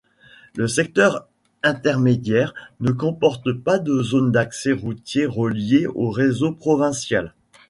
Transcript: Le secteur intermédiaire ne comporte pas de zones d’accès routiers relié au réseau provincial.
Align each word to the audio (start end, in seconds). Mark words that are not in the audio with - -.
Le 0.55 0.67
secteur 0.67 1.27
intermédiaire 1.61 2.55
ne 2.79 2.89
comporte 2.91 3.53
pas 3.53 3.77
de 3.77 4.01
zones 4.01 4.31
d’accès 4.31 4.71
routiers 4.71 5.27
relié 5.27 5.85
au 5.85 6.09
réseau 6.09 6.51
provincial. 6.53 7.35